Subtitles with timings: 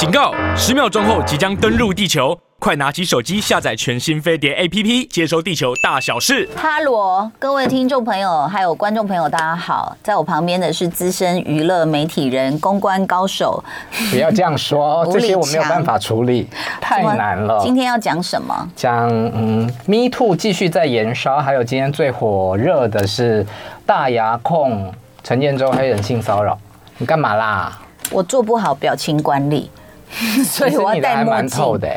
[0.00, 0.32] 警告！
[0.56, 6.48] 十秒钟后即将登陆地球，快拿起手机下载全新飞碟 APP，接收地球大小事。
[6.56, 9.94] 哈罗，各位听众朋友，还有观众朋友，大家好！
[10.02, 13.62] 在我旁边的是资深娱乐媒体人、公关高手。
[14.10, 16.48] 不要这样说， 这些我没有办法处理，
[16.80, 17.60] 太难了。
[17.62, 18.68] 今天要讲什么？
[18.74, 23.46] 讲嗯，Me Too 继续在延烧，还有今天最火热的是
[23.84, 24.90] 大牙控
[25.22, 26.58] 陈建州黑人性骚扰。
[26.96, 27.78] 你干嘛啦？
[28.10, 29.70] 我做不好表情管理，
[30.44, 31.78] 所以我要戴墨镜。
[31.78, 31.88] 的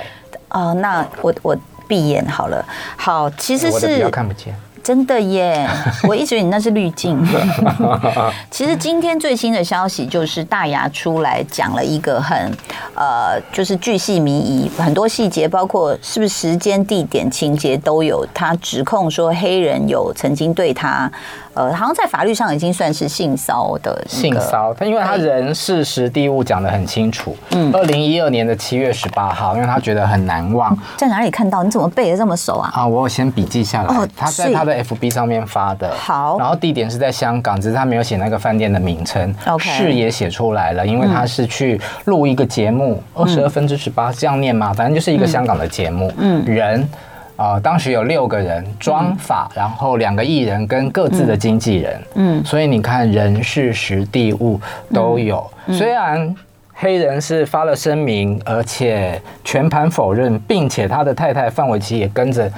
[0.49, 2.63] 哦、呃，那我我闭眼好了。
[2.95, 4.55] 好，其实是比较看不见。
[4.83, 5.67] 真的耶！
[6.07, 7.17] 我一直以为你那是滤镜。
[8.51, 12.51] 其实今天最新的消息就是大牙出来讲了一个很
[12.93, 18.27] 呃，就是巨细靡遗，很多细节，包括是不是时间、地点、情节都有。
[18.33, 21.09] 他指控说黑人有曾经对他。
[21.55, 27.37] 呃，好像在法律上已经算是性骚的性骚，他因为他人事实地物讲的很清楚。
[27.51, 30.75] 嗯，二零一二年的七月十八号，因为他觉得很难忘。
[30.97, 31.61] 在哪里看到？
[31.61, 32.71] 你怎么背的这么熟啊？
[32.73, 33.95] 啊，我有先笔记下来。
[33.95, 35.93] 哦，他在他的 FB 上面发的。
[35.93, 39.35] 好，然后地点是在香港，只是他没有写那个饭店的名称。
[39.47, 46.11] OK，是也写出来了，因为他是去录一个节目，二十二分之十八这样念嘛，反正就是一个香港的节目。
[46.17, 46.87] 嗯，人。
[47.35, 54.61] 啊、呃，当时有六个人，庄法，然后两个艺人跟各自的经纪人，嗯，所以你看人事时地物
[54.93, 55.43] 都有。
[55.69, 56.33] 虽然
[56.75, 62.49] 黑人是发了声明，而且全盘否认，并且他的太太范玮琪也跟着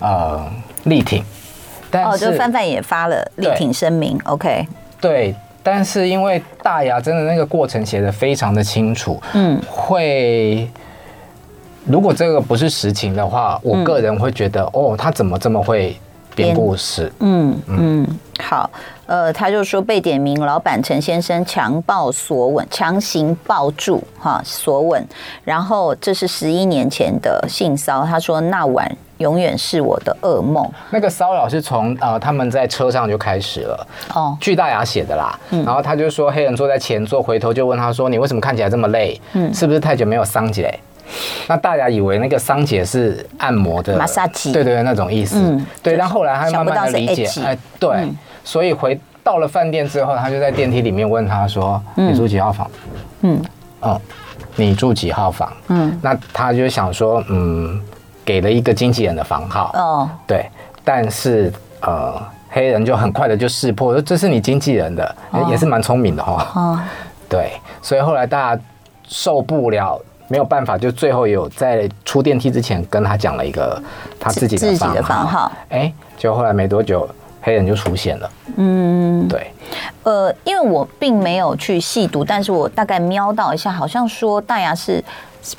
[0.00, 0.42] 呃
[0.84, 1.22] 力挺，
[1.92, 4.66] 哦，就范范也发了力挺声明，OK，
[5.00, 10.68] 对，但是因为大牙真的那个过程写的非常的清楚，嗯，会。
[11.84, 15.96] 如果这个不是实情的话，我个人会觉得，嗯、哦，他怎么这么会
[16.34, 17.12] 编故事？
[17.20, 18.06] 嗯嗯，
[18.40, 18.70] 好，
[19.06, 25.06] 呃，他就说被点名，老板陈先生强暴索吻，强行抱住哈索吻，
[25.44, 30.68] 然后这是十一年前的性骚，他说那晚永远是我的噩梦。
[30.90, 39.20] 那个骚扰是从呃他们在车上就开始了，哦，巨大牙写的啦，嗯、然后他就说黑人坐在前座，回头就问他说你为什么看起来这么累？
[39.34, 40.78] 嗯，是不是太久没有桑姐？
[41.46, 43.98] 那大家以为那个桑姐是按摩的，
[44.52, 45.36] 对对对，那种意思。
[45.38, 45.96] 嗯，对。
[45.96, 48.08] 但后来他慢慢的理解，哎，对。
[48.44, 52.70] 所以回到了饭店之后，他就在电梯里面问他说：“你住几号房？”
[53.22, 53.42] 嗯，
[53.80, 54.00] 哦，
[54.56, 55.52] 你住几号房？
[55.68, 57.80] 嗯，那他就想说，嗯，
[58.24, 59.70] 给了一个经纪人的房号。
[59.74, 60.46] 哦，对。
[60.84, 65.16] 但是呃，黑人就很快的就识破，说这是你经纪人的，
[65.50, 66.48] 也是蛮聪明的哈。
[66.54, 66.80] 哦，
[67.28, 67.52] 对。
[67.80, 68.62] 所以后来大家
[69.06, 70.00] 受不了。
[70.32, 73.78] 没有办法，就最后有在出电梯之前跟他讲了一个
[74.18, 75.52] 他自己的房号。
[75.68, 77.06] 哎，就后来没多久，
[77.42, 78.30] 黑人就出现了。
[78.56, 79.50] 嗯，对。
[80.04, 85.04] 呃，因为我并没有去细读，但是我大概瞄到一下，好像说大牙是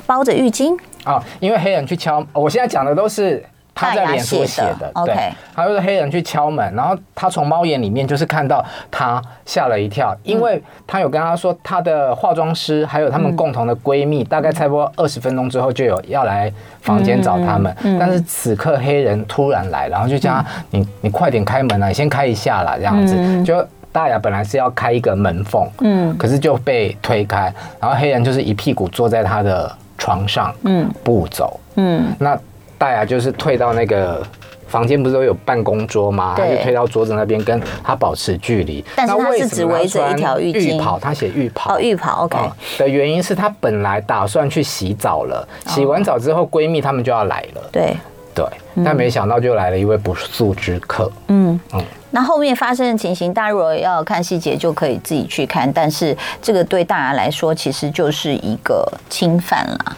[0.06, 1.22] 包着浴巾啊。
[1.38, 3.40] 因为黑人去敲，我现在讲的都是。
[3.74, 32.38] 他在脸书写的，对，他就是黑人去敲门，然后他从猫眼里面就是看到他吓了一跳，因为他有跟他说他的化妆师还有他们共同的闺蜜，大概差不多二十分钟之后就有要来房间找他们，但是此刻黑人突然来，然后就叫他你你快点开门啊，你先开一下啦，这样子，就大雅本来是要开一个门缝，嗯，可是就被推开，然后黑人就是一屁股坐在他的床上，嗯，不走，嗯，那。
[32.84, 34.22] 大牙就是退到那个
[34.68, 36.34] 房间，不是都有办公桌吗？
[36.36, 38.84] 他就退到桌子那边，跟他保持距离。
[38.94, 40.76] 但是他是只围着一条浴巾。
[40.76, 41.74] 浴袍，他写浴袍。
[41.74, 42.36] 哦，浴袍，OK。
[42.76, 47.62] 的原因是他本来打算去洗澡了，洗完澡之后闺蜜他们就要来了。
[47.72, 47.96] 对
[48.34, 48.44] 对，
[48.84, 51.10] 但没想到就来了一位不速之客。
[51.28, 51.82] 嗯嗯。
[52.10, 55.72] 那后面发生的情形，大家如果要看细节，就可以自己去看。
[55.72, 59.96] 但是这个对大家来说，其实就是一个侵犯了。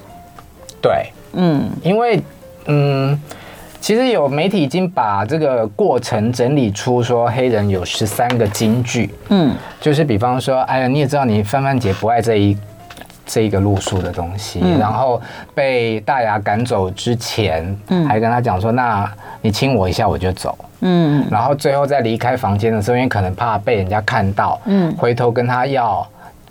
[0.81, 2.23] 对，嗯，因为。
[2.67, 3.19] 嗯，
[3.81, 9.15] 其实有媒体已经把这个过程整理出，说黑人有十三个金句。
[9.29, 12.57] 嗯，就是比方说，哎呀，你也知道，你范范姐不爱这一
[13.25, 14.61] 这一个路数的东西。
[14.63, 15.21] 嗯、然后
[15.55, 19.09] 被大牙赶走之前，嗯，还跟他讲说，那
[19.41, 20.59] 你亲我一下我就走。
[20.81, 26.07] 嗯，然后最后在离开房间的时候，因为可能怕被人家看到，嗯，回头跟他要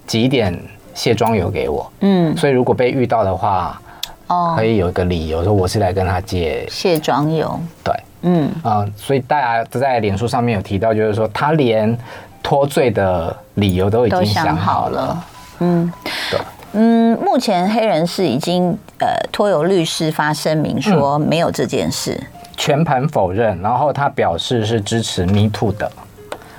[0.08, 0.58] 几点
[0.94, 1.92] 卸妆油给我。
[2.00, 3.82] 嗯，所以如果被遇到的话。
[4.28, 7.60] 哦，可以有一个理由说我是来跟他借卸妆油。
[7.84, 8.50] 对，嗯。
[8.64, 11.98] 啊、呃，所以大家在脸书上面有提到，就是说他连
[12.42, 15.26] 脱罪的理由都已经想好了。
[15.60, 15.92] 嗯，
[16.30, 16.40] 对，
[16.74, 25.92] 嗯，目前黑人是已经呃托有律师发声明说没有这件事，嗯、全盘否认，然后他表示是支持 Me Too 的。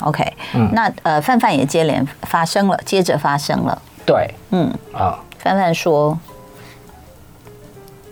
[0.00, 0.24] OK，
[0.54, 3.82] 嗯，那呃范范也接连发生了，接着发生了。
[4.04, 4.72] 对，嗯。
[4.92, 5.18] 啊。
[5.38, 6.18] 范范说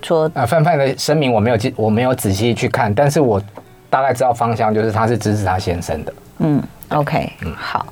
[0.05, 3.43] 说啊，范范的声明我没有记，我没有仔细去看，但是我
[3.89, 6.13] 大概知道方向，就是他是支持他先生的。
[6.39, 7.87] 嗯，OK，嗯，好。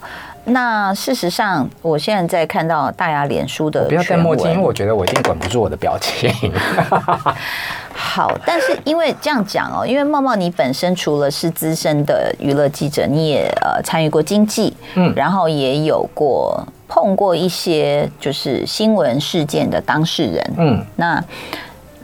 [0.45, 6.53] 那事实上，我现在在看到大牙脸书的，不要戴墨镜，因为我觉得我已经管不住我的表情。
[7.95, 21.23] 好，但是因为这样讲哦，因为茂茂你本身除了是资深的娱乐记者，你也呃参与过经济，嗯，然后也有过碰过一些就是新闻事件的当事人，嗯，那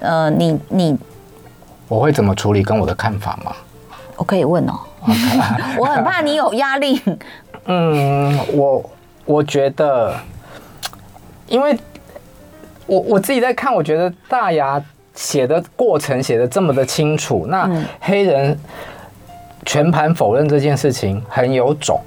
[0.00, 0.96] 呃，你你
[1.88, 2.62] 我会怎么处理？
[2.62, 3.52] 跟我的看法吗？
[4.16, 4.74] 我可以问哦
[5.78, 7.00] 我很怕你有压力。
[7.66, 8.90] 嗯，我
[9.24, 10.14] 我觉得，
[11.46, 11.78] 因为
[12.86, 14.82] 我我自己在看，我觉得大牙
[15.14, 18.58] 写的过程写的这么的清楚，那黑人
[19.64, 22.00] 全盘否认这件事情很有种。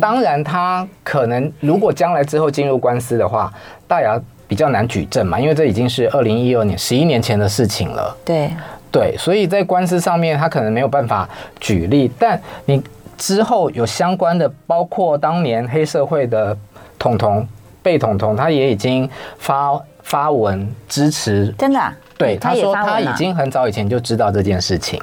[0.00, 3.52] 当然，他可能如果将来之后进入官司的话，
[3.86, 4.18] 大牙
[4.52, 8.14] 比较难举证嘛，因为这已经是二零一二年十一年前的事情了。
[8.22, 8.50] 对
[8.90, 11.26] 对，所以在官司上面，他可能没有办法
[11.58, 12.82] 举例，但你。
[13.18, 16.56] 之后有相关的，包括当年黑社会的
[16.98, 17.46] 统统
[17.80, 19.08] 贝统统，他也已经
[19.38, 25.00] 发发文支持，真的、啊，对，他说他已经很早以前就知道这件事情。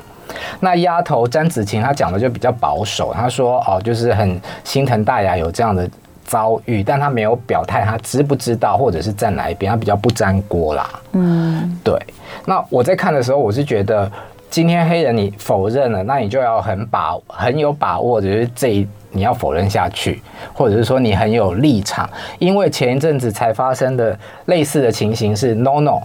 [0.59, 5.89] 那丫头詹子晴，她讲的就比较保守，她说哦，就是很心疼大牙有这样的
[6.29, 10.89] 遭遇，但他没有表态他知不知道或者是站哪一边，他比较不沾锅啦。
[11.13, 11.99] 嗯，对。
[12.45, 14.09] 那我在看的时候，我是觉得。
[14.51, 20.23] 今天黑人你否认了，那你就要很把很有把握，就是这一你要否认下去，
[20.55, 22.09] 或者是说你很有立场，
[22.39, 26.01] 因为前一阵子才发生的类似的情形是 NONO，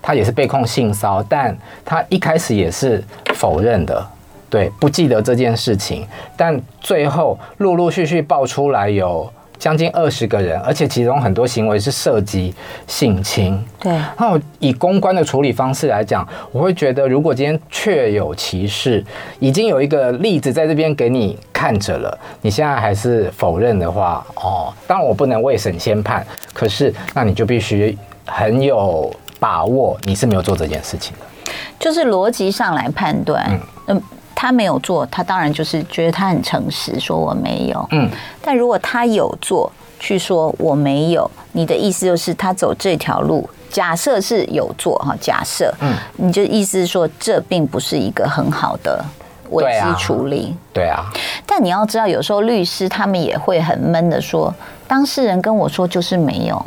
[0.00, 3.02] 他也是被控性骚，但他一开始也是
[3.34, 4.06] 否认的，
[4.48, 9.28] 对，不记得这件事情，但最后陆陆续续爆出来有。
[9.58, 12.54] 将近二十个人，而且其中很多行为是涉及
[12.86, 13.58] 性侵。
[13.80, 19.04] 对，那我以公关的处理方式来讲，我会觉得，如果今天确有其事，
[19.40, 31.52] 已经有一个例子在这边给你看着了，你现在还是否认的话，哦，当然我不能未审先判，可是那你就必须很有把握，你是没有做这件事情的。
[31.80, 34.00] 就是逻辑上来判断，嗯。
[34.40, 37.84] 他没有做，他当然就是觉得他很诚实，说我没有。
[37.90, 38.08] 嗯，
[38.40, 39.68] 但如果他有做，
[39.98, 49.04] 去说我没有，你的意思就是他走这条路，假设是有做哈，假设，嗯，你就意思是说这并不是一个很好的
[49.50, 51.04] 危机处理，对啊。
[51.44, 54.54] 但你要知道，有时候律师他们也会很闷的说，
[54.86, 56.66] 当事人跟我说就是没有，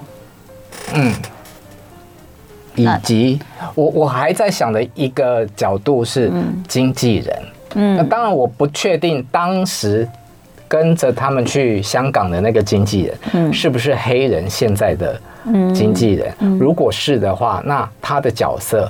[0.93, 1.15] 嗯。
[2.73, 3.37] 以及
[3.75, 6.31] 我我还在想的一个角度是
[6.69, 10.07] 经纪人，嗯，那当然我不确定当时
[10.67, 15.19] 跟着他们去香港的那个经纪人，嗯，是不是黑人现在的
[15.73, 16.33] 经纪人？
[16.59, 18.89] 如果是的话，那他的角色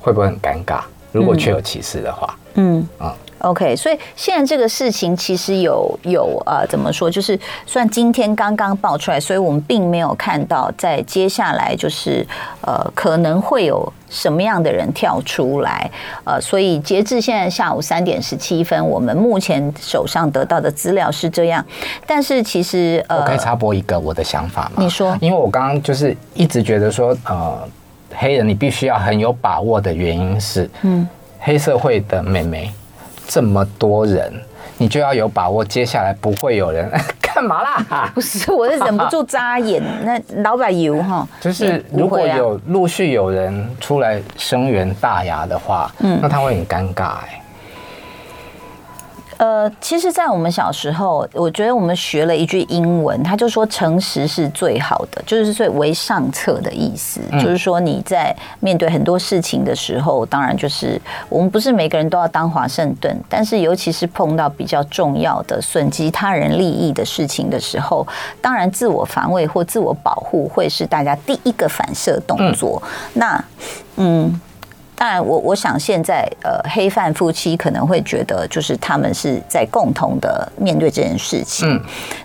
[0.00, 0.80] 会不会很尴尬？
[1.10, 3.14] 如果确有其事的话，嗯啊。
[3.42, 7.08] OK，所以现在这个事情其实有有呃，怎么说？
[7.08, 12.26] 就是算今天刚刚爆出来，所以我们并没有看到在接下来就是
[12.62, 15.90] 呃可能会有什么样的人跳出来
[16.24, 21.64] 呃，所以截至现在下午三点十七分，我们目前手上得到的资料是这样。
[22.06, 24.76] 但是其实呃，我可以插播一个我的想法吗？
[24.76, 27.68] 你说，因为我刚刚就是一直觉得说呃，
[28.14, 32.70] 黑人你必须要很有把握的原因是，嗯，黑社会的妹妹。
[33.30, 34.32] 这么多人，
[34.78, 36.90] 你就要有把握，接下来不会有人
[37.38, 38.10] 干嘛啦？
[38.12, 39.80] 不是，我是忍不住眨眼。
[40.02, 47.37] 那老板油哈，就是如果有陆续有人出来声援大牙的话，嗯，那他会很尴尬哎、欸。
[49.38, 57.20] 呃，其实，在我们小时候，我觉得我们学了一句英文，他就说“诚实是最好的”，就是最为上策的意思。
[57.30, 68.04] 嗯、就是说你在面对很多事情的时候，当然就是我们不是每个人都要当华盛顿，但是尤其是碰到比较重要的损及他人利益的事情的时候，
[68.42, 72.82] 当然自我防卫或自我保护会是大家第一个反射动作。
[72.84, 73.44] 嗯那，
[73.98, 74.40] 嗯。
[74.98, 81.68] 当然我，我我想现在呃，黑范夫妻可能会觉得，就是他们是在共同的面对这件事情。
[81.68, 81.80] 嗯，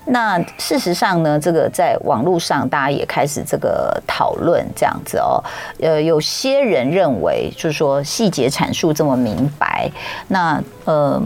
[0.05, 5.43] 那事实上呢，这个在网络上大家也开始这个讨论这样子哦。
[5.79, 9.89] 呃，有些人认为，就是说细节阐述这么明白，
[10.27, 11.21] 那呃。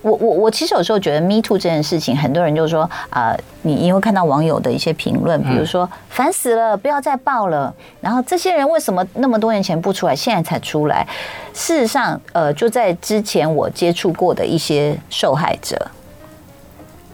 [0.00, 7.72] 我我我其实有时候觉得 Me Too 这件事情，很多人就说啊、呃，你因为看到网友的一些评论，比如说烦死了，不要再报了。
[8.00, 11.06] 然后这些人为什么那么多年前不出来，现在才出来？
[11.54, 15.76] 事实上，呃，就在之前我接触过的一些受害者，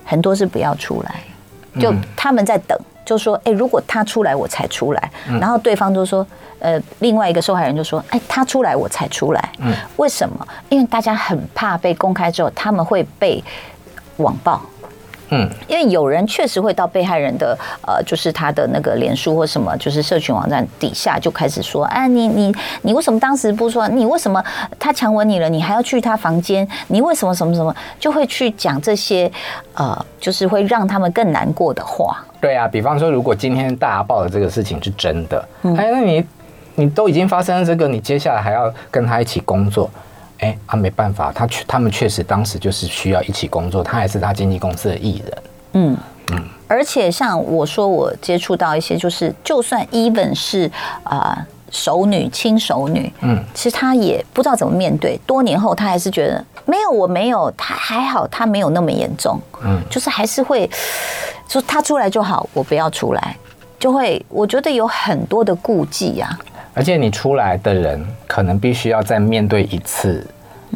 [0.05, 1.23] 很多是不要出来，
[1.81, 2.79] 就他们在等。
[3.09, 5.11] 就说：“哎，如果他出来，我才出来。”
[5.41, 6.27] 然后对方就说
[6.61, 10.47] ：“呃，另外一个受害人就说：‘哎，他出来，我才出来。’嗯，为什么？
[10.69, 13.43] 因为大家很怕被公开之后，他们会被
[14.19, 14.61] 网暴。”
[15.31, 17.57] 嗯，因为有人确实会到被害人的
[17.87, 23.87] 呃，就是他的那个脸书或什么，就是社群网站底下就开始说，哎，你你你为什么当时不说？
[23.89, 24.43] 你为什么
[24.79, 26.67] 他强吻你了，你还要去他房间？
[26.87, 27.75] 你为什么什么什么？
[27.99, 29.31] 就会去讲这些
[29.75, 32.25] 呃，就是会让他们更难过的话。
[32.41, 36.25] 对啊，比方说，如果今天大家报的这个事情是真的，哎，那你
[36.77, 39.91] 你都已经发生了这个，你接下来还要跟他一起工作？
[40.39, 45.43] 哎，他、啊、没办法，他确他们确实当时就是需要一起工作，他还是他经纪公司的艺人。
[45.73, 45.97] 嗯
[46.33, 50.71] 嗯，而且像我说，我接触到一些，就是就算 even 是
[51.03, 55.19] 啊、呃、熟女、亲熟女，嗯，其实她也不知道怎么面对。
[55.27, 59.41] 多年后，她还是觉得没有，我没有，她还好，她没有那么严重。
[59.65, 60.71] 嗯，就是还是会
[61.49, 63.37] 说她出来就好，我不要出来，
[63.79, 66.48] 就会我觉得有很多的顾忌呀、啊。
[66.79, 70.25] 而且你出来的人，可能必须要再面对一次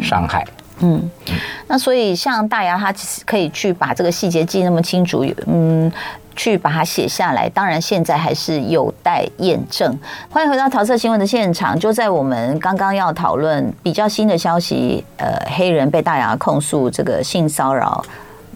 [0.01, 0.45] 伤害。
[0.81, 1.35] 嗯，嗯，
[1.69, 5.91] 那所以像大牙，他其实可以去把这个细节记那么清楚，嗯，
[6.35, 7.49] 去把它写下来。
[7.49, 9.97] 当然，现在还是有待验证。
[10.29, 18.05] 欢迎回到桃色新闻的现场，就在我们刚刚要讨论比较新的消息，呃，黑人被大牙控诉这个性骚扰，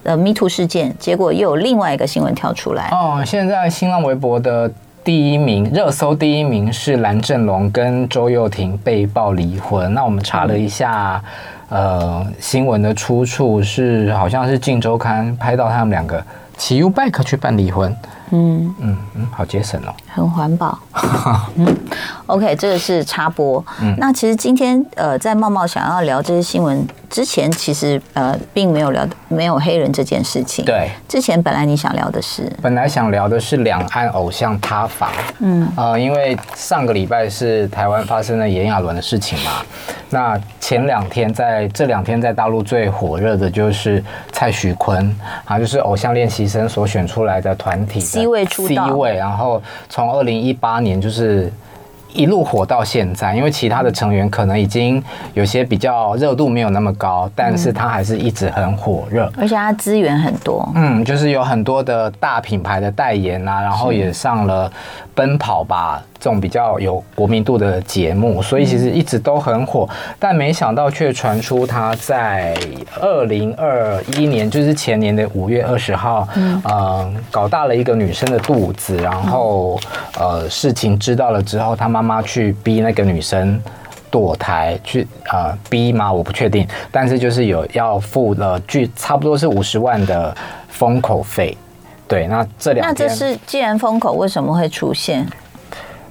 [0.03, 2.89] 呃，Me Too 事件，结果又有另外一个新闻跳出来。
[2.91, 4.69] 哦，现在新浪微博的。
[5.07, 9.95] 第一名热搜第一名是蓝正龙跟周又廷被曝离婚。
[9.95, 11.23] 那我们查了一下，
[11.69, 16.21] 呃，新闻的出处是好像是《镜周刊》拍到他们两个
[16.59, 17.97] 骑 U-Bike 去办离婚。
[18.33, 20.77] 嗯嗯嗯，好节省哦，很环保。
[21.55, 21.77] 嗯
[22.27, 23.65] ，OK，这个是插播。
[23.81, 26.85] 嗯，那其实今天呃，在茂茂想要聊这些新闻。
[27.09, 30.65] 之前其实呃并没有聊没有黑人这件事情。
[30.65, 35.11] 对，之前本来你想聊的是，本来想聊的是两岸偶像塌房。
[35.41, 39.51] 嗯，呃，因为上个礼拜是台湾发生了炎亚纶的事情嘛。
[40.11, 44.03] 那前两天在这两天在大陆最火热的就是
[44.33, 45.15] 蔡徐坤
[45.45, 51.53] 啊，就是偶像练习生所选出来的团体 C 位出道 C 位，然后从二零一八年就是。
[52.17, 55.03] 一路火到现在，因为其他的成员可能已经
[55.35, 64.73] 有些比较热度没有那么高，但是他还是一直很火热，而且他资源很多，嗯，就是有很多的大品牌的代言啊，然后也上了
[65.15, 66.03] 奔跑吧。
[66.19, 72.57] 这种比较有国民度的节目，所以其实一直都很火，但没想到却传出他在
[73.01, 79.79] 二零二一年，就是前年的五月二十号，嗯、呃，搞大了一个女生的肚子，然后
[80.19, 83.61] 呃，事情知道了之后，他妈妈去逼那个女生
[84.11, 86.13] 堕胎，去呃逼吗？
[86.13, 90.35] 我不确定，但是就是有要付了，据差不多是五十万的
[90.69, 91.57] 封口费。
[92.09, 95.27] 对，那这两那这是既然封口为什么会出现？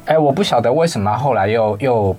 [0.05, 2.15] 哎，我不晓得为什么后来又又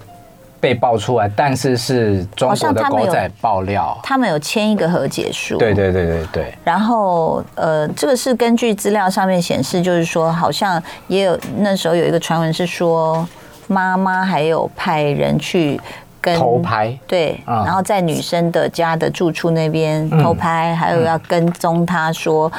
[0.59, 5.57] 被爆出来，但是是中国的狗仔爆料，他们有签一个和解书。
[5.59, 6.55] 对对对对对。
[6.65, 13.27] 然后呃，这个是根据资料上面显示，就是说好像也有那时候有一个传闻是说，
[13.69, 15.81] 妈妈还有派人去
[16.27, 22.51] 跟偷拍，对，嗯、然后在女生的家的住处那边偷拍，嗯、还有要跟踪她说。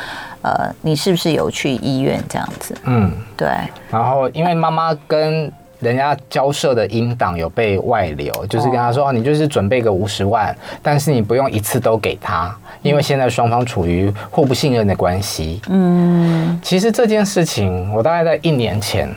[0.43, 2.73] 呃，你是不是有去医院这样子？
[2.85, 3.49] 嗯，对。
[3.89, 19.13] 然后因为妈妈跟人家交涉的音档有被外流，就是跟他说：“哦，你就是准备个五十万，但是你不用一次都给他，因为现在双方处于互不信任的关系。”嗯，其实这件事情我大概在一年前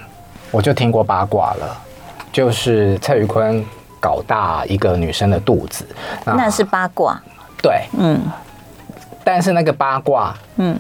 [0.51, 1.81] 我就听过八卦了，
[2.33, 3.65] 就是蔡徐坤
[4.01, 5.87] 搞大一个女生的肚子，
[6.25, 7.21] 那，那是八卦。
[7.63, 8.19] 对，嗯。
[9.23, 10.75] 但是那个八卦，嗯。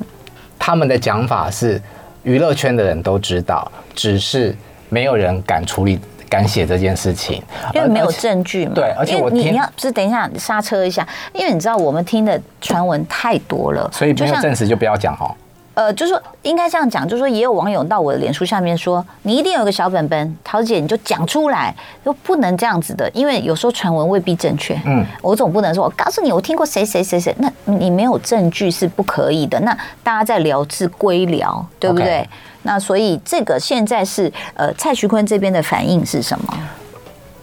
[0.58, 1.80] 他们的讲法是，
[2.22, 4.56] 娱乐圈的人都知道，只是
[4.88, 5.98] 没有人敢处理、
[6.28, 7.42] 敢写这件事情，
[7.74, 8.72] 因为没有证据嘛。
[8.74, 15.34] 对，而且我听你要不是等一下刹车一下，因为你知道我们听的传闻太多了，所以没有证实就不要讲哈。
[15.80, 24.78] 呃，就是说应该这样讲，就是说也有网友到我的脸书下面说，你一定有个小本本，桃姐你就讲出来，就不能这样子的，因为有时候传闻未必正确。
[24.84, 29.58] 嗯，我总不能说，我告诉你，我听过谁谁谁谁，那你没有证据是不可以的。
[29.60, 32.26] 那大家在聊是归聊，对不对？Okay.
[32.64, 36.54] 那所以这个现在是呃蔡徐坤这边的反应是什么？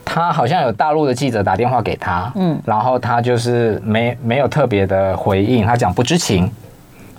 [0.05, 6.47] 他好像有大陆的记者打电话给他，嗯，然后他就是没没有特别的回应，他讲不知情。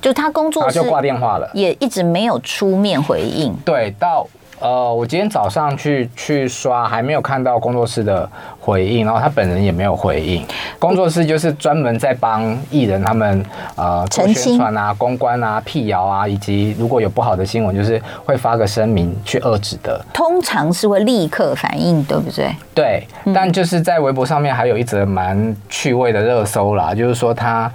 [0.01, 3.55] 就他工作室就挂电话了，也一直没有出面回应。
[3.65, 4.27] 对，到
[4.61, 8.29] 呃，我今天早上去去刷，还没有看到工作室的
[8.59, 10.45] 回应，然后他本人也没有回应。
[10.81, 13.45] 工作室就是专门在帮艺人他们
[13.77, 20.05] 呃做宣传啊、公关啊、辟谣啊，以及如果有不好的新闻，就是会发个声明去遏制的。
[20.13, 22.51] 通常是会立刻反应，对不对？
[22.75, 27.71] 对，但就是在微博上面还有一则蛮趣味的热搜啦，就是说他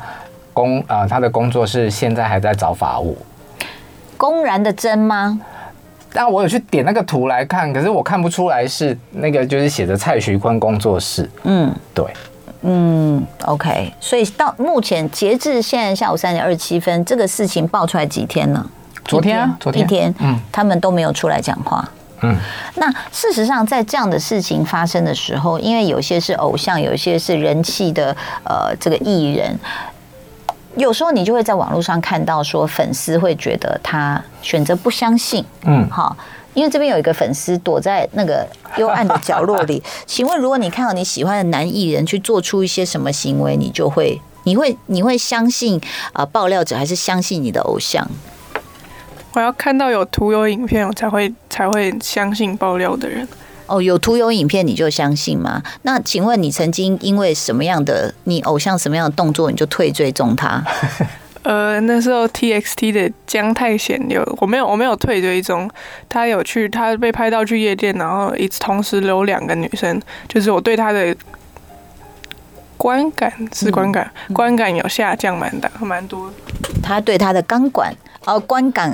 [0.53, 3.17] 工啊、呃，他的工作室现在还在找法务，
[4.15, 5.39] 公然的真吗？
[6.15, 11.27] 但我有去点那个图来看，可是我看不出来是那个，就是写着蔡徐坤工作室。
[11.41, 12.05] 嗯，对，
[12.61, 13.91] 嗯，OK。
[13.99, 18.63] 所以到目前截至现在下午三点二十七分，这个事情爆出来几天了？
[19.05, 20.13] 昨天啊，昨天一天。
[20.19, 21.89] 嗯，他们都没有出来讲话。
[22.21, 22.37] 嗯，
[22.75, 29.59] 那事实上，在这样的事情发生的时候，因为有些是偶像，有些是人气的呃这个艺人。
[30.75, 36.17] 有时候你就会在网络上看到说，粉丝会觉得他选择不相信，嗯，好，
[36.53, 39.83] 因为这边有一个粉丝躲在那个幽暗的角落里。
[40.07, 45.79] 请问，如果你看到你喜欢的男艺人去做出一些什么行为，你就会，你会，你会相信
[46.13, 48.07] 啊爆料者，还是相信你的偶像？
[49.33, 53.27] 我要看到有图有影片，我才会才会相信爆料的人。
[53.65, 55.61] 哦，有图有影片你就相信吗？
[55.83, 60.63] 那请问你曾经因为什么样的你偶像什么样的动作你就退追踪他？
[61.43, 65.69] 呃，那时候 TXT 的姜太贤有，我没有我没有退追踪，
[66.07, 71.13] 他有去他被拍到去夜店，然后一同时留两个女生，就是我对他的
[72.77, 76.31] 观感是观感、嗯、观感有下降蛮大蛮多，
[76.81, 77.93] 他对他的钢管。
[78.25, 78.93] 哦，观感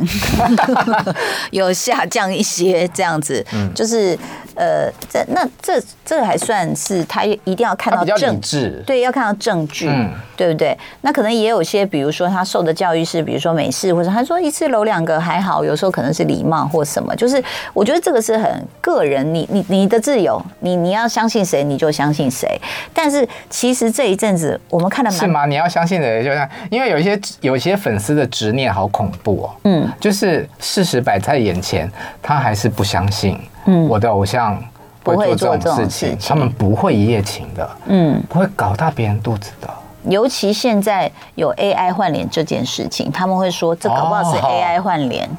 [1.52, 4.18] 有下降一些，这样子，嗯、就是
[4.56, 10.78] 呃，这那这这还算是他一定要看到证据，对，要看到证据，嗯、对不对？
[11.02, 17.42] 那可能也有些，比如说他受的教育是，比如说美式，或者他说一次搂两个还好，有时候可能是礼貌或什么，就是
[17.74, 22.60] 我觉得这个是很个人，你你你的自由，你你要相信谁你就相信谁。
[22.94, 25.46] 但是其实这一阵子我们看的蛮是吗？
[25.46, 29.36] 你要相信的，就像因为有一些有一些粉丝的执念好恐怖。
[29.36, 34.58] 不哦，嗯，就是事实摆在眼前，他还是不相信，嗯，我的偶像
[35.04, 39.70] 不会做这种事情，他们不会一夜情的，嗯，不会搞大别人肚子的。
[40.06, 45.30] 尤其现在有 AI 换脸这件事情，他们会说这搞不好是 AI 换脸，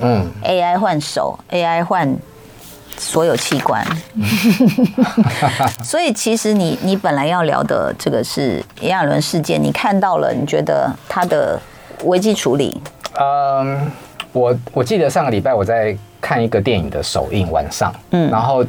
[0.00, 2.16] 嗯，AI 换手，AI 换
[2.96, 3.84] 所有器官，
[5.82, 11.60] 所以其实你你本来要聊的这个是炎亚纶事件，你看到了，你觉得他的
[12.04, 12.80] 危机处理？
[13.18, 13.90] 嗯，
[14.32, 18.64] 我我记得上个礼拜我在看一个电影的首映晚上，嗯，然后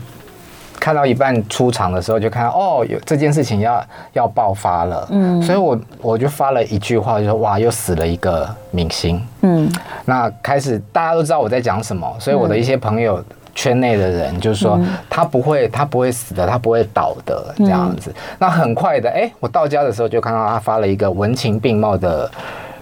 [0.79, 9.69] 看到一半出场的时候，就看到哦，有这件事情要要爆发了，嗯，所以我我就发了一句话，就说哇，又死了一个明星，嗯，
[10.05, 13.23] 那开始大家都知道我在讲什么，所以我的一些朋友
[13.55, 14.79] 圈内的人就是说
[15.09, 18.13] 他不会他不会死的，他不会倒的这样子。
[18.37, 22.29] 那很快的，哎，我到家的时候就看到他发了一个文情并茂的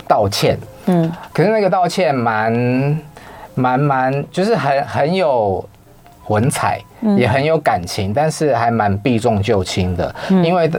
[0.07, 0.57] 道歉。
[0.87, 2.99] 嗯，可是那个道歉蛮
[3.55, 5.63] 蛮蛮，就是很很有
[6.27, 6.79] 文采，
[7.17, 10.13] 也很有感情，但是还蛮避重就轻的。
[10.43, 10.69] 因为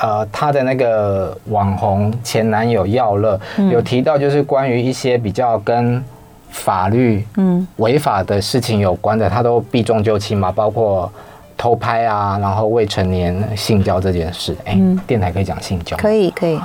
[0.00, 3.38] 呃，他的那个网红前男友耀乐
[3.70, 6.02] 有提到，就是关于一些比较跟
[6.50, 11.12] 法律嗯违法的事情有关的，他都避重就轻嘛，包括
[11.56, 14.56] 偷拍啊，然后未成年性交这件事。
[14.64, 15.96] 哎，电台可以讲性交？
[15.98, 16.58] 可以，可以。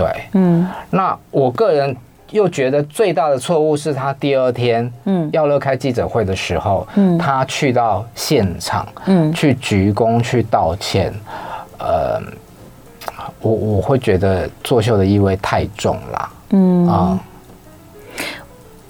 [0.00, 1.96] 对，嗯，那我个人。
[2.30, 11.10] 又觉得最大的错误是他第二天，嗯，耀乐开记者会的时候，嗯，他去到现场，嗯，去鞠躬去道歉，
[11.78, 12.20] 呃，
[13.40, 16.86] 我我会觉得作秀的意味太重了，嗯。
[16.86, 17.18] 啊，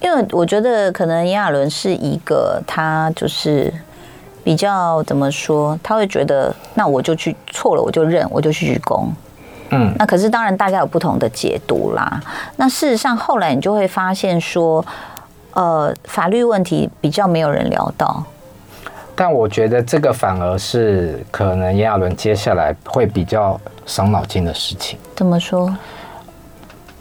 [0.01, 3.73] 因为我觉得可能炎亚纶是一个他就是
[4.43, 9.05] 比较怎么说，他会觉得那我就去错了，我就认，我就去鞠躬。
[9.71, 12.21] 嗯，那可是当然，大家有不同的解读啦。
[12.57, 14.85] 那事实上，后来你就会发现说，
[15.53, 18.25] 呃，法律问题比较没有人聊到。
[19.15, 24.99] 但我觉得这个反而是可能炎亚纶接下来会比较伤脑筋的事情。
[25.15, 25.75] 怎么说？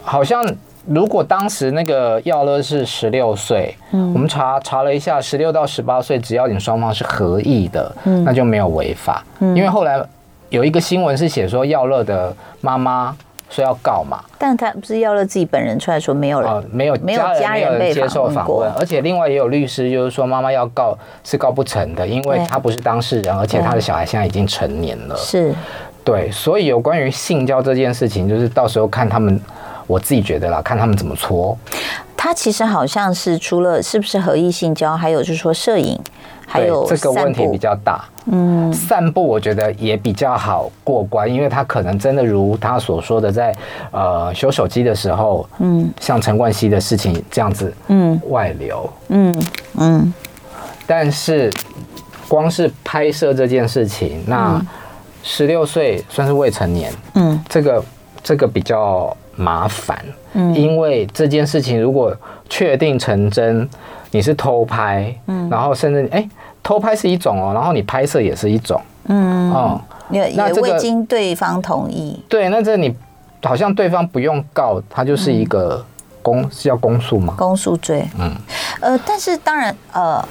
[0.04, 0.46] 好像
[0.86, 9.24] 如果当时那个耀乐是十六岁，嗯，我们查查了一下，十六到十八岁，只要你双方是合意的，嗯，那就没有违法。
[9.40, 10.06] 嗯，因为后来。
[10.50, 13.16] 有一个新闻是写说耀乐的妈妈
[13.50, 25.54] 说要告嘛，但他不是耀乐自己本人出来说没有人，呃、没有没有家人被接受访问，而且另外也有律师就是说妈妈要告是告不成的，因为他不是当事人，而且他的小孩现在已经成年了，是，
[26.04, 29.40] 对，所以有关于性交这件事情，就是到时候看他们
[29.88, 31.58] 我自己觉得啦，看他们怎么搓。
[32.16, 36.00] 他其实好像是除了是不是合意性交，还有就是说摄影，
[36.46, 38.04] 还有这个问题比较大。
[38.30, 43.60] 嗯，散步我觉得也比较好过关，因为他可能真的如他所说的在，在
[43.92, 49.44] 呃修手机的时候，嗯，像陈冠希的事情这样子，嗯，外流，嗯
[49.78, 50.14] 嗯。
[50.86, 51.52] 但是
[52.28, 54.60] 光是拍摄这件事情，那
[55.22, 57.84] 十六岁算是未成年，嗯，这个
[58.24, 59.98] 这个比较麻烦。
[60.34, 62.14] 嗯，因为这件事情如果
[62.50, 63.68] 确定成真，
[64.12, 66.30] 你是偷拍，嗯，然后甚至哎、欸，
[66.62, 69.54] 偷拍是一种哦，然后你拍摄也是一种，嗯。
[69.54, 72.94] 哦，也也未经对方同意，对，那这你
[73.44, 75.86] 好像对方不用告，他就是一个
[76.22, 77.36] 公是要公诉吗？
[77.38, 78.32] 公诉罪，嗯，
[78.82, 80.24] 呃，但是当然，呃。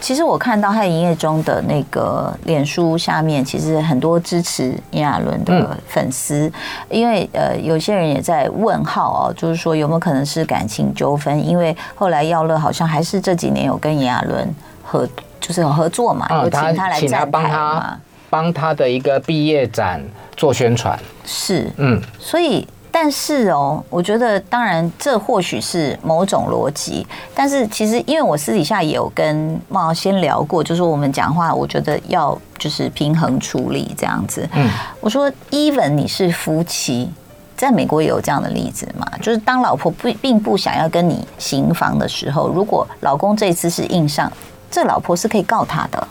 [0.00, 11.46] 其实我看到他营业中的那个脸书下面，其实很多支持炎亚纶的粉丝，嗯、因为呃有些人也在问号哦，就是说有没有可能是感情纠纷？
[11.46, 14.48] 因为后来耀乐好像还是这几年有跟炎亚纶
[14.82, 15.06] 合，
[15.38, 20.02] 就是有合作嘛，有请他来站台嘛，帮他的一个毕业展
[20.36, 20.98] 做宣传。
[21.24, 22.66] 是，嗯，所以。
[22.92, 34.48] 但是哦，我觉得当然这或许是某种逻辑，但是其实因为我私底下也有跟茂先聊过，就是我们讲话，我觉得要就是平衡处理这样子。
[34.54, 34.68] 嗯，
[35.00, 37.08] 我说，even 你是夫妻，
[37.56, 44.30] 在美国也有这样的例子嘛，就是当老婆不并不想要跟你行房的时候，如果老公这一次是硬上，
[44.70, 46.08] 这老婆是可以告他的，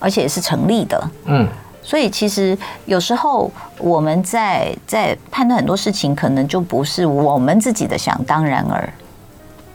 [0.00, 1.10] 而且也是成立的。
[1.26, 1.48] 嗯。
[1.84, 8.88] 所以其实有时候我们在在判断很多事情，可能就不是我们自己的想当然而。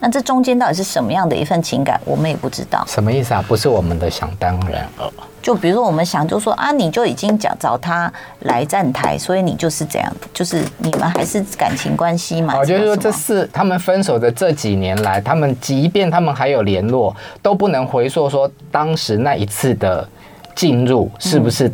[0.02, 2.84] 那这中间到底是什么样的一份情感，我们也不知道。
[2.88, 3.44] 什么意思啊？
[3.48, 5.06] 不是我们的想当然而。
[5.42, 12.58] 就比如说我们想，就说啊，你就已经找找他来站台，所以你就是这样，就是你们还是感情关系嘛。
[12.58, 20.08] 我就是说，这是他们分手的这几年来，他们即便他们还有联络，都不能回溯说当时那一次的
[20.56, 21.70] 进入是不是。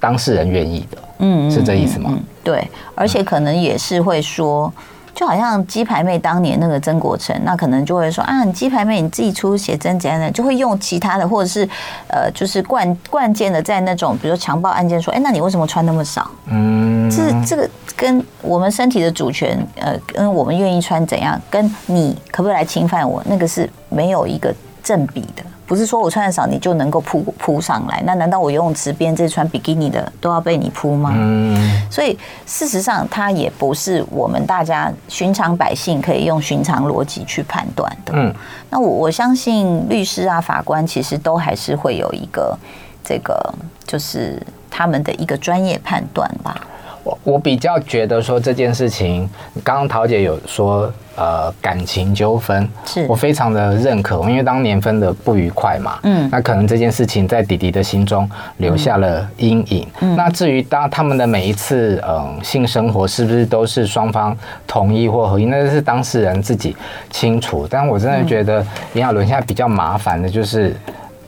[0.00, 2.10] 当事人愿意的，嗯，是这意思吗？
[2.12, 4.72] 嗯，对，而且可能也是会说，
[5.14, 11.68] 就好像鸡排妹当年那个曾国成，那可能就会说啊，你鸡排妹你自己出写真怎样的，就会用其他的，或者是
[12.08, 16.30] 呃，就是惯惯见的，在那种比如说强暴案件说，哎，那你为什么穿那么少？
[16.46, 25.42] 嗯，这这个跟我们身体的主权，呃，跟我们愿意穿怎样，跟你可不可以来侵犯我，那个是没有一个正比的。
[25.70, 28.02] 不是说我穿的少，你就能够扑扑上来？
[28.04, 31.12] 那难道我游泳池边这穿比基尼的都要被你扑吗？
[31.14, 31.56] 嗯，
[31.88, 38.12] 所以事实上，它也不是我们大家寻常百姓可以用寻常逻辑去判断的。
[38.16, 38.34] 嗯，
[38.68, 42.58] 那我我相信律师啊、法官其实都还是会有一个
[43.04, 43.54] 这个，
[43.86, 46.60] 就是他们的一个专业判断吧。
[47.02, 49.28] 我我比较觉得说这件事情，
[49.64, 53.06] 刚刚桃姐有说，呃，感情纠纷，是。
[53.08, 59.86] 我非常的认可，因为当年分的不愉快嘛，嗯，那可能这件事情在弟弟的心中留下了阴影。
[60.00, 64.36] 嗯，那至于当他们的每一次，嗯，性生活是不是都是双方
[64.66, 66.76] 同意或合意，那是当事人自己
[67.10, 67.66] 清楚。
[67.68, 70.76] 但我真的觉得炎亚伦现在比较麻烦的就是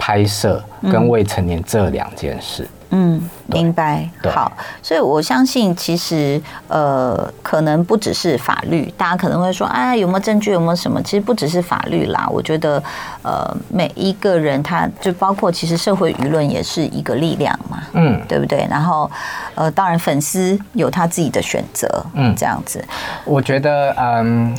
[0.03, 0.61] 拍摄
[0.91, 2.69] 跟未成年这两件事。
[2.91, 4.11] 嗯，明白。
[4.25, 4.51] 好，
[4.83, 11.01] 所以我相信，其实呃，可能不只是法律，大家可能会说，啊，有没有证据，有没有什么？
[11.03, 12.29] 其实不只是法律啦。
[12.29, 12.83] 我觉得，
[13.23, 18.67] 呃，每一个人，他就包括其实社会舆论也是一个力量嘛，嗯，对不对？
[18.69, 19.09] 然后，
[19.55, 22.85] 呃，当然粉丝有他自己的选择，嗯，这样子。
[23.25, 24.55] 我觉得，嗯，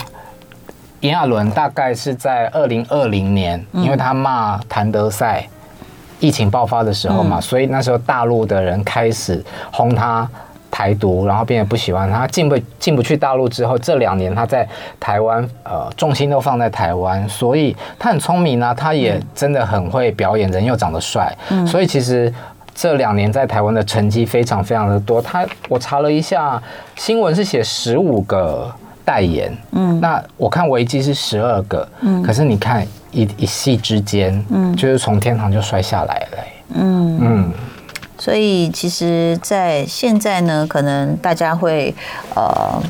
[1.04, 5.48] 炎亚纶大概是在二零二零年，因为他骂谭德赛。
[6.20, 10.26] 疫情爆发的时候嘛，所以那时候大陆的人开始轰他
[10.72, 14.66] 台独，然后变得不喜欢他，进不进不去大陆之后，这两年他在
[15.02, 21.30] 台湾，呃，重心都放在台湾，所以他很聪明啊，他也真的很会表演，人又长得帅，
[21.68, 22.34] 所以其实
[22.74, 25.22] 这两年在台湾的成绩非常非常的多。
[25.22, 26.62] 他我查了一下
[26.96, 28.72] 新闻是写十五个
[29.06, 32.86] 代言，嗯，那我看维基是十二个，嗯，可是你看。
[33.16, 36.38] 一一系之间，嗯，就是从天堂就摔下来了，
[36.74, 37.52] 嗯嗯，
[38.18, 41.94] 所以其实，在现在呢，可能大家会
[42.36, 42.82] 呃，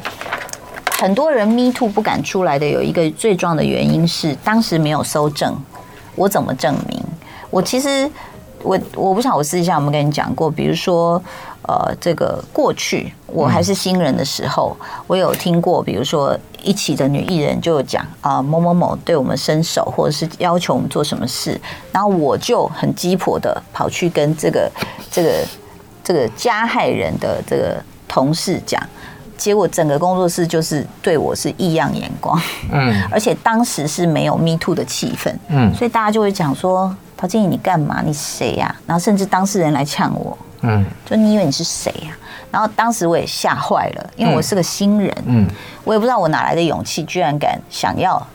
[0.97, 5.53] 很多人 Me Too 不敢出来的有一个最重要的原因是，当时没有搜证，
[6.15, 7.03] 我怎么证明？
[7.49, 8.09] 我其实
[8.61, 11.21] 我我不想我私底下有没有跟你讲过，比如说。
[11.67, 21.59] 呃，这个过去我还是新人的时候，嗯、我有听过，比如说一起的女艺人就有讲啊、呃，某某某对我们伸手，或者是要求我们做什么事，
[21.91, 24.71] 然后我就很鸡婆的跑去跟这个
[25.09, 25.45] 这个
[26.03, 28.81] 这个加害人的这个同事讲，
[29.37, 32.39] 结果整个工作室就是对我是异样眼光，
[32.71, 38.01] 嗯， 而且当时是没有 Me Too 的气氛，嗯，所以大家就会讲说陶晶莹你干嘛？
[38.05, 38.75] 你谁呀？
[38.85, 42.17] 然后甚至当事人来呛我，嗯，就你以为你是谁呀？
[42.51, 45.47] 然后当时我也吓坏了，因为我是个新人，嗯，
[45.83, 48.25] 我也不知道我哪来的勇气，居然敢想要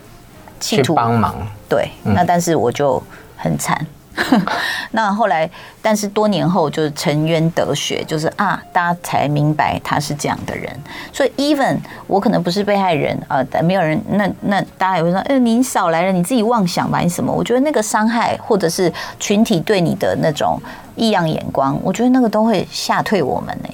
[0.60, 1.34] 企图帮忙，
[1.68, 3.02] 对，那但是我就
[3.36, 3.84] 很惨。
[4.92, 5.48] 那后来，
[5.80, 10.70] 但是多年后就是沉冤得雪，就是啊，大家才明白他是这样的人。
[11.12, 11.76] 所以，even
[12.06, 17.32] 我可能不是被害人啊，但没有人，那那大家也会说，哎，你少来了，你自己妄想吧，你什么？
[17.32, 20.60] 我觉得那个伤害，或者是群体对你的那种
[20.96, 23.68] 异样眼光，我觉得那个都会吓退我们呢。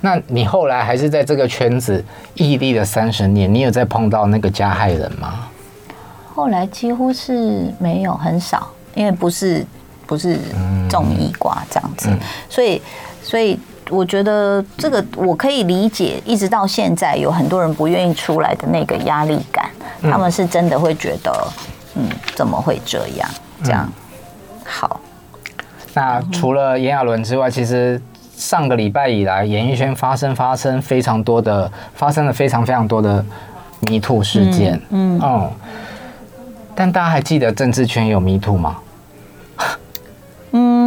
[0.00, 5.48] 那你后来还是在这个圈子屹立了三十年，你有再碰到那个加害人吗？
[6.34, 8.68] 后来几乎是没有，很少。
[8.94, 9.64] 因为不是
[10.06, 10.38] 不是
[10.88, 12.10] 综艺挂这样子，
[12.48, 12.80] 所以
[13.22, 13.58] 所以
[13.90, 19.70] 我觉得这个我可以理解，一直到现在有很多人不愿意出来的那个压力感，
[20.02, 21.48] 他们是真的会觉得，
[21.94, 23.28] 嗯，怎么会这样？
[23.64, 23.90] 这样。
[24.64, 25.00] 好。
[25.94, 28.00] 那除了炎亚纶之外，其实
[28.34, 33.24] 上个礼拜以来，演艺圈发生发生非常多的，发生了非常非常多的
[33.82, 35.18] MeToo 事件，嗯。
[35.20, 35.50] 哦。
[36.74, 38.78] 但大家还记得政治圈有迷途吗？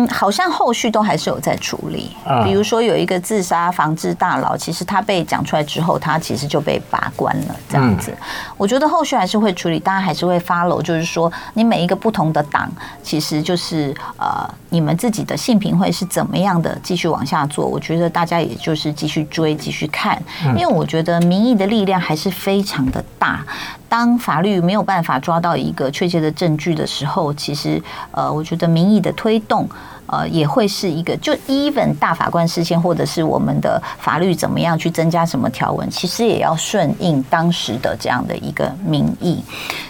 [0.06, 2.12] 嗯，好像后续都还是有在处理。
[2.44, 7.56] 比如说有一个自杀防治大佬，其实他被讲出来之后，他其实就被拔关了。
[7.70, 8.15] 这样子，
[8.58, 10.82] 我觉得后续还是会处理，大家还是会 follow。
[10.82, 17.65] 就是说，你每一个不同的党，其实就是呃，你们自己的性平会是怎么样的继续往下做。
[17.65, 20.22] 我觉得大家也就是继续追，继续看，
[20.56, 23.44] 因为我觉得民意的力量还是非常的大。
[23.88, 29.68] 当法律没有办法抓到一个确切的证据的时候，其实呃，我觉得民意的推动。
[30.15, 39.43] 呃，也会是一个，就 even 大法官事件，或者是我们的法律怎么样去增加什么条文，其实也要顺应当时的这样的一个民意。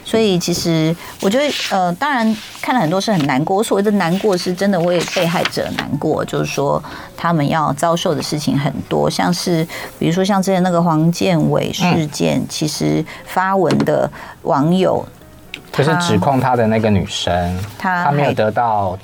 [0.03, 3.57] 所以，其实我觉得，呃，当然看了很多是很难过。
[3.57, 6.81] 我所谓的难过，是真的为被害者难过，就是说
[7.15, 9.67] 他们要遭受的事情很多，像是
[9.99, 14.09] 比如说像之前那个黄建伟事件，其实发文的
[14.43, 15.05] 网友
[15.71, 18.97] 就是指控他的那个女生，她没有得到。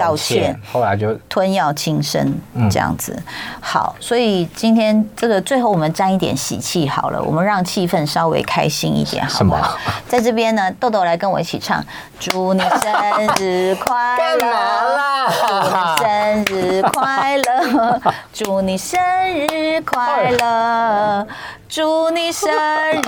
[0.00, 2.34] 道歉，后来就吞药轻生
[2.70, 3.20] 这样子。
[3.60, 9.78] 好，所以今天这个最后我们沾一点喜气好了，我们让气氛稍微开心一点，好不好？
[10.08, 11.84] 在这边呢，豆豆来跟我一起唱：
[12.18, 12.92] 祝你生
[13.38, 14.84] 日快乐！
[15.32, 15.40] 祝
[15.80, 18.00] 你生日快乐！
[18.32, 19.00] 祝你生
[19.48, 21.26] 日快乐！
[21.68, 22.50] 祝你生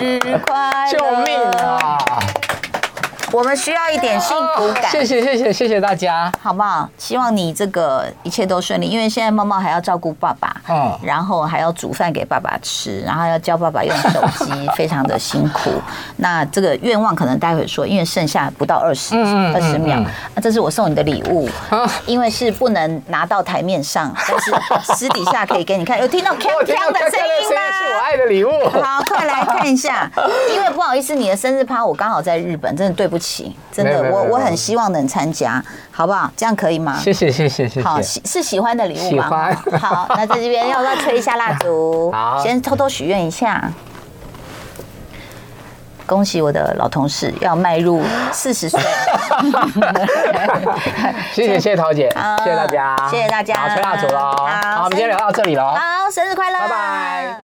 [0.01, 0.99] 日快乐！
[0.99, 1.99] 救命啊！
[3.33, 4.91] 我们需要一点幸福感。
[4.91, 6.89] 谢谢谢谢谢谢大家，好不好？
[6.97, 15.71] 希望你这个一切都顺利，因为现在猫猫还要照顾爸爸，嗯，然后还要煮饭给爸爸吃，然后要教爸爸用手机，非常的辛苦。
[16.19, 20.01] 那这个愿望可能待会说，因为剩下不到二十二十秒，
[20.35, 21.49] 那这是我送你的礼物，
[22.07, 25.99] 因为是不能拿到台面上， 但是私底下可以给你看。
[26.01, 27.61] 有听到 锵锵的声音吗？
[27.73, 28.51] 是我爱的礼物。
[28.83, 30.09] 好，快来看一下，
[30.55, 33.57] 因为不好意思，你的生日趴我刚好在日本，真的对不起。
[33.73, 36.31] 真的，我我很希望能参加，好不好？
[36.37, 36.99] 这样可以吗？
[36.99, 37.83] 谢谢谢谢谢谢。
[37.83, 39.53] 好，喜是喜欢的礼物吗？
[39.55, 39.81] 喜欢。
[39.81, 42.11] 好，那在这边要不要吹一下蜡烛？
[42.15, 43.73] 好，先偷偷许愿一下。
[46.07, 48.01] 恭喜我的老同事要迈入
[48.33, 48.81] 四十岁。
[51.35, 52.09] 谢谢谢谢桃姐，
[52.45, 53.55] 谢谢大家，谢谢大家。
[53.57, 54.21] 好，吹蜡烛喽。
[54.63, 55.65] 好，我们今天聊到这里喽。
[55.75, 57.35] 好，生日快乐，拜拜。